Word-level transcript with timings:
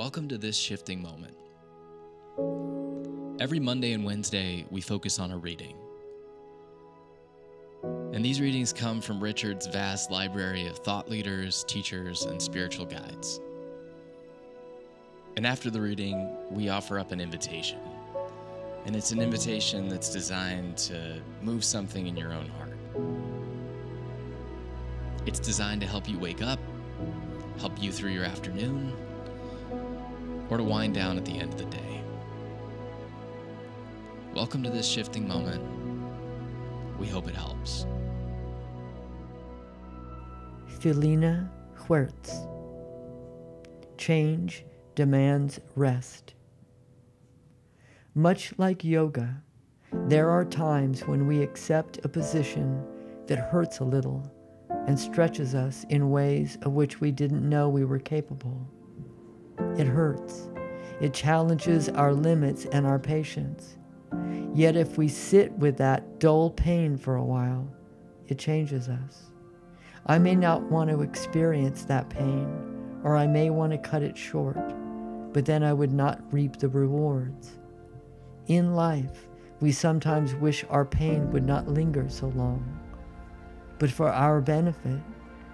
Welcome 0.00 0.28
to 0.28 0.38
this 0.38 0.56
shifting 0.56 1.02
moment. 1.02 1.36
Every 3.38 3.60
Monday 3.60 3.92
and 3.92 4.02
Wednesday, 4.02 4.64
we 4.70 4.80
focus 4.80 5.18
on 5.18 5.30
a 5.30 5.36
reading. 5.36 5.76
And 8.14 8.24
these 8.24 8.40
readings 8.40 8.72
come 8.72 9.02
from 9.02 9.22
Richard's 9.22 9.66
vast 9.66 10.10
library 10.10 10.66
of 10.66 10.78
thought 10.78 11.10
leaders, 11.10 11.66
teachers, 11.68 12.22
and 12.22 12.40
spiritual 12.40 12.86
guides. 12.86 13.40
And 15.36 15.46
after 15.46 15.70
the 15.70 15.82
reading, 15.82 16.34
we 16.50 16.70
offer 16.70 16.98
up 16.98 17.12
an 17.12 17.20
invitation. 17.20 17.80
And 18.86 18.96
it's 18.96 19.10
an 19.10 19.20
invitation 19.20 19.90
that's 19.90 20.08
designed 20.08 20.78
to 20.78 21.20
move 21.42 21.62
something 21.62 22.06
in 22.06 22.16
your 22.16 22.32
own 22.32 22.48
heart. 22.48 22.72
It's 25.26 25.40
designed 25.40 25.82
to 25.82 25.86
help 25.86 26.08
you 26.08 26.18
wake 26.18 26.40
up, 26.40 26.58
help 27.58 27.82
you 27.82 27.92
through 27.92 28.12
your 28.12 28.24
afternoon, 28.24 28.96
or 30.50 30.58
to 30.58 30.64
wind 30.64 30.94
down 30.94 31.16
at 31.16 31.24
the 31.24 31.38
end 31.38 31.52
of 31.52 31.58
the 31.58 31.64
day. 31.66 32.02
Welcome 34.34 34.62
to 34.64 34.70
this 34.70 34.86
shifting 34.86 35.26
moment. 35.26 35.62
We 36.98 37.06
hope 37.06 37.28
it 37.28 37.34
helps. 37.36 37.86
Felina 40.80 41.50
Huertz. 41.76 42.46
Change 43.96 44.64
demands 44.94 45.60
rest. 45.76 46.34
Much 48.14 48.52
like 48.58 48.82
yoga, 48.82 49.42
there 50.08 50.30
are 50.30 50.44
times 50.44 51.06
when 51.06 51.26
we 51.26 51.42
accept 51.42 52.04
a 52.04 52.08
position 52.08 52.84
that 53.26 53.38
hurts 53.38 53.78
a 53.78 53.84
little 53.84 54.30
and 54.86 54.98
stretches 54.98 55.54
us 55.54 55.84
in 55.90 56.10
ways 56.10 56.58
of 56.62 56.72
which 56.72 57.00
we 57.00 57.12
didn't 57.12 57.48
know 57.48 57.68
we 57.68 57.84
were 57.84 57.98
capable. 57.98 58.66
It 59.78 59.86
hurts. 59.86 60.48
It 61.00 61.14
challenges 61.14 61.88
our 61.88 62.12
limits 62.12 62.66
and 62.66 62.86
our 62.86 62.98
patience. 62.98 63.76
Yet 64.54 64.76
if 64.76 64.98
we 64.98 65.08
sit 65.08 65.52
with 65.52 65.76
that 65.78 66.18
dull 66.18 66.50
pain 66.50 66.96
for 66.96 67.16
a 67.16 67.24
while, 67.24 67.68
it 68.28 68.38
changes 68.38 68.88
us. 68.88 69.30
I 70.06 70.18
may 70.18 70.34
not 70.34 70.62
want 70.62 70.90
to 70.90 71.02
experience 71.02 71.84
that 71.84 72.08
pain, 72.10 72.48
or 73.04 73.16
I 73.16 73.26
may 73.26 73.50
want 73.50 73.72
to 73.72 73.78
cut 73.78 74.02
it 74.02 74.16
short, 74.16 74.58
but 75.32 75.44
then 75.44 75.62
I 75.62 75.72
would 75.72 75.92
not 75.92 76.20
reap 76.32 76.56
the 76.56 76.68
rewards. 76.68 77.58
In 78.46 78.74
life, 78.74 79.28
we 79.60 79.72
sometimes 79.72 80.34
wish 80.34 80.64
our 80.70 80.84
pain 80.84 81.30
would 81.32 81.44
not 81.44 81.68
linger 81.68 82.08
so 82.08 82.28
long. 82.28 82.64
But 83.78 83.90
for 83.90 84.08
our 84.08 84.40
benefit, 84.40 85.00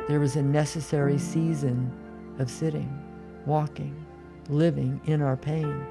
there 0.09 0.23
is 0.23 0.37
a 0.37 0.43
necessary 0.43 1.19
season 1.19 1.93
of 2.39 2.51
sitting, 2.51 2.91
walking, 3.47 4.05
living 4.49 5.01
in 5.07 5.23
our 5.23 5.37
pain. 5.37 5.87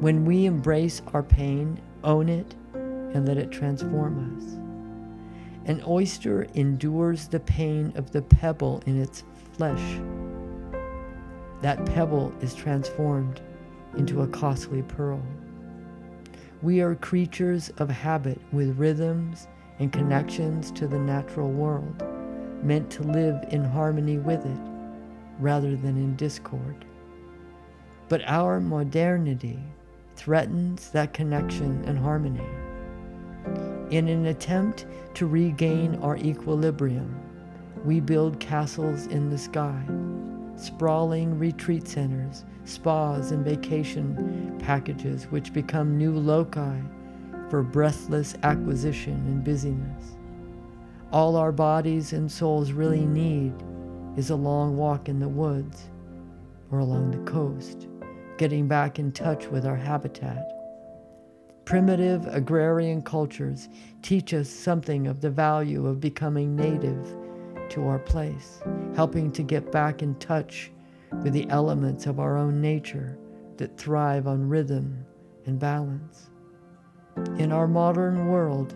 When 0.00 0.24
we 0.24 0.46
embrace 0.46 1.00
our 1.14 1.22
pain, 1.22 1.80
own 2.04 2.28
it, 2.28 2.54
and 2.74 3.26
let 3.26 3.38
it 3.38 3.50
transform 3.50 4.36
us. 4.36 5.68
An 5.68 5.82
oyster 5.86 6.46
endures 6.54 7.28
the 7.28 7.40
pain 7.40 7.92
of 7.94 8.10
the 8.10 8.22
pebble 8.22 8.82
in 8.86 9.00
its 9.00 9.24
flesh. 9.52 10.00
That 11.60 11.84
pebble 11.86 12.32
is 12.40 12.54
transformed 12.54 13.40
into 13.96 14.22
a 14.22 14.28
costly 14.28 14.82
pearl. 14.82 15.22
We 16.62 16.80
are 16.80 16.94
creatures 16.94 17.70
of 17.78 17.90
habit 17.90 18.40
with 18.52 18.78
rhythms 18.78 19.48
and 19.78 19.92
connections 19.92 20.70
to 20.72 20.86
the 20.86 20.98
natural 20.98 21.50
world, 21.50 22.02
meant 22.62 22.90
to 22.90 23.02
live 23.02 23.44
in 23.50 23.64
harmony 23.64 24.18
with 24.18 24.44
it 24.44 24.69
rather 25.40 25.76
than 25.76 25.96
in 25.96 26.16
discord. 26.16 26.84
But 28.08 28.22
our 28.26 28.60
modernity 28.60 29.58
threatens 30.16 30.90
that 30.90 31.14
connection 31.14 31.82
and 31.86 31.98
harmony. 31.98 32.46
In 33.90 34.08
an 34.08 34.26
attempt 34.26 34.86
to 35.14 35.26
regain 35.26 35.96
our 35.96 36.16
equilibrium, 36.16 37.18
we 37.84 38.00
build 38.00 38.38
castles 38.38 39.06
in 39.06 39.30
the 39.30 39.38
sky, 39.38 39.82
sprawling 40.56 41.38
retreat 41.38 41.88
centers, 41.88 42.44
spas, 42.64 43.30
and 43.30 43.44
vacation 43.44 44.56
packages 44.60 45.24
which 45.24 45.52
become 45.52 45.96
new 45.96 46.12
loci 46.12 46.78
for 47.48 47.62
breathless 47.62 48.36
acquisition 48.42 49.14
and 49.14 49.42
busyness. 49.42 50.16
All 51.12 51.34
our 51.36 51.50
bodies 51.50 52.12
and 52.12 52.30
souls 52.30 52.72
really 52.72 53.06
need 53.06 53.52
is 54.16 54.30
a 54.30 54.36
long 54.36 54.76
walk 54.76 55.08
in 55.08 55.20
the 55.20 55.28
woods 55.28 55.88
or 56.70 56.78
along 56.78 57.10
the 57.10 57.30
coast, 57.30 57.88
getting 58.38 58.68
back 58.68 58.98
in 58.98 59.12
touch 59.12 59.46
with 59.46 59.66
our 59.66 59.76
habitat. 59.76 60.46
Primitive 61.64 62.26
agrarian 62.26 63.02
cultures 63.02 63.68
teach 64.02 64.34
us 64.34 64.48
something 64.48 65.06
of 65.06 65.20
the 65.20 65.30
value 65.30 65.86
of 65.86 66.00
becoming 66.00 66.56
native 66.56 67.16
to 67.70 67.86
our 67.86 67.98
place, 67.98 68.60
helping 68.96 69.30
to 69.32 69.42
get 69.42 69.70
back 69.70 70.02
in 70.02 70.14
touch 70.16 70.72
with 71.22 71.32
the 71.32 71.48
elements 71.50 72.06
of 72.06 72.18
our 72.18 72.36
own 72.36 72.60
nature 72.60 73.18
that 73.56 73.76
thrive 73.78 74.26
on 74.26 74.48
rhythm 74.48 75.04
and 75.46 75.58
balance. 75.58 76.30
In 77.38 77.52
our 77.52 77.68
modern 77.68 78.28
world, 78.28 78.74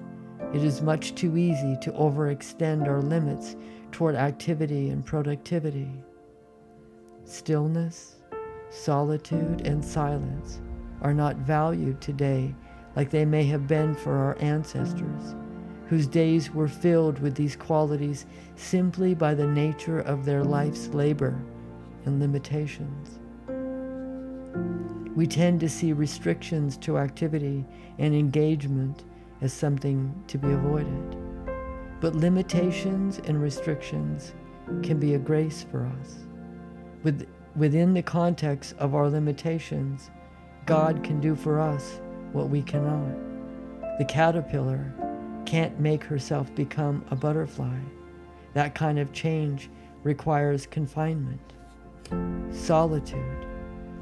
it 0.52 0.62
is 0.62 0.82
much 0.82 1.14
too 1.14 1.36
easy 1.36 1.76
to 1.80 1.90
overextend 1.92 2.86
our 2.86 3.00
limits 3.00 3.56
toward 3.94 4.16
activity 4.16 4.90
and 4.90 5.06
productivity. 5.06 5.88
Stillness, 7.24 8.16
solitude, 8.68 9.60
and 9.64 9.84
silence 9.84 10.60
are 11.00 11.14
not 11.14 11.36
valued 11.36 12.00
today 12.00 12.52
like 12.96 13.08
they 13.08 13.24
may 13.24 13.44
have 13.44 13.68
been 13.68 13.94
for 13.94 14.16
our 14.16 14.36
ancestors, 14.40 15.36
whose 15.86 16.08
days 16.08 16.50
were 16.50 16.66
filled 16.66 17.20
with 17.20 17.36
these 17.36 17.54
qualities 17.54 18.26
simply 18.56 19.14
by 19.14 19.32
the 19.32 19.46
nature 19.46 20.00
of 20.00 20.24
their 20.24 20.42
life's 20.42 20.88
labor 20.88 21.40
and 22.04 22.18
limitations. 22.18 23.20
We 25.14 25.28
tend 25.28 25.60
to 25.60 25.68
see 25.68 25.92
restrictions 25.92 26.76
to 26.78 26.98
activity 26.98 27.64
and 28.00 28.12
engagement 28.12 29.04
as 29.40 29.52
something 29.52 30.12
to 30.26 30.36
be 30.36 30.50
avoided. 30.50 31.23
But 32.04 32.16
limitations 32.16 33.18
and 33.24 33.40
restrictions 33.40 34.34
can 34.82 35.00
be 35.00 35.14
a 35.14 35.18
grace 35.18 35.64
for 35.70 35.90
us. 36.02 36.16
With, 37.02 37.26
within 37.56 37.94
the 37.94 38.02
context 38.02 38.74
of 38.76 38.94
our 38.94 39.08
limitations, 39.08 40.10
God 40.66 41.02
can 41.02 41.18
do 41.18 41.34
for 41.34 41.58
us 41.58 42.02
what 42.32 42.50
we 42.50 42.60
cannot. 42.60 43.16
The 43.96 44.04
caterpillar 44.04 44.92
can't 45.46 45.80
make 45.80 46.04
herself 46.04 46.54
become 46.54 47.02
a 47.10 47.16
butterfly. 47.16 47.78
That 48.52 48.74
kind 48.74 48.98
of 48.98 49.14
change 49.14 49.70
requires 50.02 50.66
confinement, 50.66 51.54
solitude, 52.50 53.46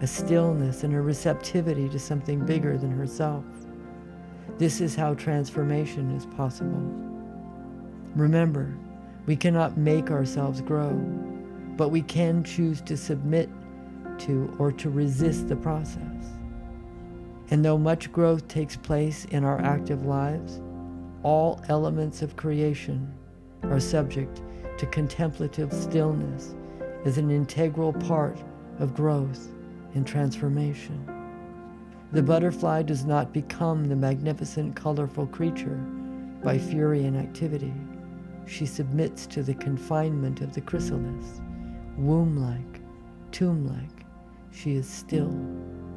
a 0.01 0.09
stillness 0.09 0.83
and 0.83 0.93
a 0.93 1.01
receptivity 1.01 1.89
to 1.91 2.01
something 2.01 2.45
bigger 2.45 2.77
than 2.77 2.91
herself. 2.91 3.45
This 4.59 4.81
is 4.81 4.97
how 4.97 5.15
transformation 5.15 6.11
is 6.17 6.27
possible. 6.27 7.12
Remember, 8.15 8.75
we 9.27 9.37
cannot 9.37 9.77
make 9.77 10.11
ourselves 10.11 10.61
grow, 10.61 10.93
but 11.77 11.89
we 11.89 12.03
can 12.03 12.45
choose 12.45 12.81
to 12.83 12.97
submit 12.97 13.49
to 14.19 14.55
or 14.59 14.71
to 14.73 14.91
resist 14.91 15.49
the 15.49 15.57
process. 15.57 16.27
And 17.51 17.65
though 17.65 17.79
much 17.79 18.13
growth 18.13 18.47
takes 18.49 18.77
place 18.77 19.25
in 19.27 19.45
our 19.45 19.61
active 19.61 20.05
lives, 20.05 20.61
all 21.23 21.63
elements 21.69 22.23
of 22.23 22.37
creation 22.37 23.13
are 23.65 23.81
subject 23.81 24.43
to 24.79 24.87
contemplative 24.87 25.73
stillness 25.73 26.55
as 27.05 27.19
an 27.19 27.31
integral 27.31 27.93
part 27.93 28.39
of 28.79 28.95
growth 28.95 29.49
and 29.95 30.07
transformation. 30.07 31.07
The 32.13 32.23
butterfly 32.23 32.83
does 32.83 33.05
not 33.05 33.33
become 33.33 33.87
the 33.87 33.97
magnificent, 33.97 34.77
colorful 34.77 35.27
creature 35.29 35.81
by 36.43 36.59
fury 36.59 37.05
and 37.05 37.17
activity. 37.17 37.73
She 38.47 38.67
submits 38.67 39.27
to 39.29 39.43
the 39.43 39.55
confinement 39.55 40.41
of 40.41 40.55
the 40.55 40.61
chrysalis. 40.61 41.41
Womb 41.97 42.37
like, 42.37 42.83
tomb 43.31 43.67
like, 43.67 44.07
she 44.51 44.75
is 44.75 44.89
still. 44.89 45.35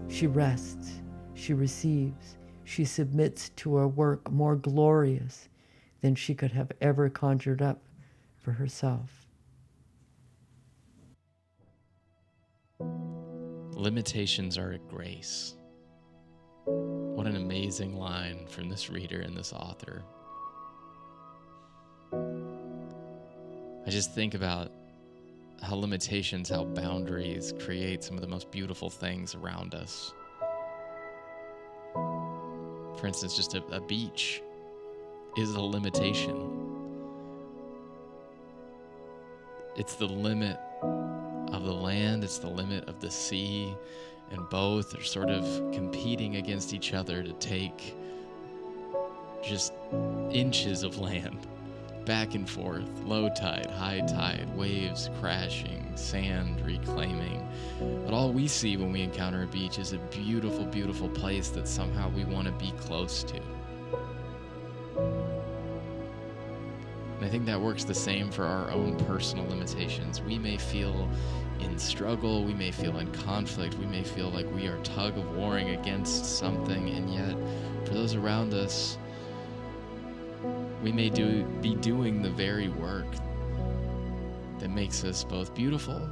She 0.07 0.27
rests. 0.27 1.01
She 1.33 1.53
receives. 1.53 2.37
She 2.63 2.85
submits 2.85 3.49
to 3.57 3.79
a 3.79 3.87
work 3.87 4.31
more 4.31 4.55
glorious 4.55 5.49
than 6.01 6.15
she 6.15 6.33
could 6.33 6.51
have 6.51 6.71
ever 6.81 7.09
conjured 7.09 7.61
up 7.61 7.81
for 8.41 8.51
herself. 8.51 9.27
Limitations 13.71 14.57
are 14.57 14.71
a 14.71 14.77
grace. 14.77 15.55
What 16.65 17.27
an 17.27 17.35
amazing 17.35 17.97
line 17.97 18.47
from 18.47 18.69
this 18.69 18.89
reader 18.89 19.21
and 19.21 19.35
this 19.35 19.51
author. 19.53 20.03
I 23.85 23.91
just 23.91 24.13
think 24.13 24.33
about 24.33 24.71
how 25.61 25.75
limitations, 25.75 26.49
how 26.49 26.63
boundaries 26.63 27.53
create 27.59 28.03
some 28.03 28.15
of 28.15 28.21
the 28.21 28.27
most 28.27 28.49
beautiful 28.49 28.89
things 28.89 29.35
around 29.35 29.75
us. 29.75 30.11
For 31.93 33.05
instance, 33.05 33.35
just 33.35 33.53
a, 33.53 33.63
a 33.65 33.81
beach 33.81 34.41
is 35.37 35.51
a 35.51 35.61
limitation. 35.61 36.51
It's 39.75 39.95
the 39.95 40.07
limit 40.07 40.57
of 40.81 41.63
the 41.63 41.73
land, 41.73 42.23
it's 42.23 42.39
the 42.39 42.49
limit 42.49 42.89
of 42.89 42.99
the 42.99 43.11
sea, 43.11 43.75
and 44.31 44.49
both 44.49 44.97
are 44.97 45.03
sort 45.03 45.29
of 45.29 45.43
competing 45.73 46.37
against 46.37 46.73
each 46.73 46.93
other 46.93 47.21
to 47.21 47.33
take 47.33 47.95
just 49.43 49.73
inches 50.31 50.81
of 50.81 50.97
land 50.97 51.47
back 52.05 52.35
and 52.35 52.49
forth, 52.49 52.87
low 53.03 53.29
tide, 53.29 53.67
high 53.77 54.01
tide, 54.01 54.47
waves 54.55 55.09
crashing, 55.19 55.91
sand 55.95 56.61
reclaiming. 56.61 57.47
But 58.05 58.13
all 58.13 58.31
we 58.31 58.47
see 58.47 58.77
when 58.77 58.91
we 58.91 59.01
encounter 59.01 59.43
a 59.43 59.47
beach 59.47 59.79
is 59.79 59.93
a 59.93 59.97
beautiful, 59.97 60.65
beautiful 60.65 61.09
place 61.09 61.49
that 61.49 61.67
somehow 61.67 62.09
we 62.09 62.23
want 62.23 62.47
to 62.47 62.53
be 62.53 62.71
close 62.77 63.23
to. 63.23 63.41
And 67.15 67.25
I 67.25 67.29
think 67.29 67.45
that 67.45 67.59
works 67.59 67.85
the 67.85 67.93
same 67.93 68.29
for 68.29 68.45
our 68.45 68.69
own 68.71 68.97
personal 69.05 69.47
limitations. 69.47 70.21
We 70.21 70.37
may 70.37 70.57
feel 70.57 71.09
in 71.61 71.79
struggle, 71.79 72.43
we 72.43 72.53
may 72.53 72.71
feel 72.71 72.99
in 72.99 73.11
conflict, 73.11 73.75
we 73.75 73.85
may 73.85 74.03
feel 74.03 74.29
like 74.29 74.45
we 74.53 74.67
are 74.67 74.77
tug 74.83 75.17
of 75.17 75.35
warring 75.35 75.69
against 75.69 76.37
something, 76.37 76.89
and 76.89 77.13
yet 77.13 77.35
for 77.87 77.93
those 77.93 78.15
around 78.15 78.53
us, 78.53 78.97
we 80.85 80.91
may 80.91 81.09
do, 81.09 81.43
be 81.63 81.73
doing 81.73 82.21
the 82.21 82.29
very 82.29 82.69
work 82.69 83.07
that 84.59 84.69
makes 84.69 85.03
us 85.03 85.23
both 85.23 85.55
beautiful 85.55 86.07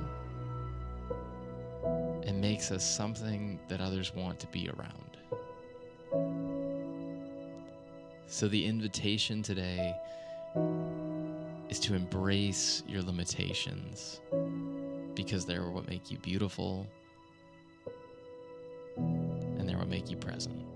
and 2.24 2.42
makes 2.42 2.72
us 2.72 2.84
something 2.84 3.60
that 3.68 3.82
others 3.82 4.16
want 4.16 4.40
to 4.40 4.48
be 4.48 4.68
around. 4.70 4.98
So, 8.26 8.48
the 8.48 8.66
invitation 8.66 9.44
today 9.44 9.96
is 11.70 11.80
to 11.82 11.94
embrace 11.94 12.82
your 12.88 13.04
limitations 13.04 14.22
because 15.14 15.46
they're 15.46 15.70
what 15.70 15.88
make 15.88 16.10
you 16.10 16.18
beautiful 16.18 16.88
and 18.98 19.70
they're 19.70 19.78
what 19.78 19.88
make 19.88 20.10
you 20.10 20.18
present. 20.18 20.73